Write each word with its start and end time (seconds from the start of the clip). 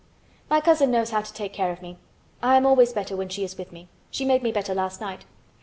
"My 0.49 0.61
cousin 0.61 0.89
knows 0.89 1.11
how 1.11 1.21
to 1.21 1.31
take 1.31 1.53
care 1.53 1.69
of 1.71 1.79
me. 1.83 1.99
I 2.41 2.57
am 2.57 2.65
always 2.65 2.91
better 2.91 3.15
when 3.15 3.29
she 3.29 3.43
is 3.43 3.55
with 3.55 3.71
me. 3.71 3.87
She 4.09 4.25
made 4.25 4.41
me 4.41 4.51
better 4.51 4.73
last 4.73 4.99
night. 4.99 5.25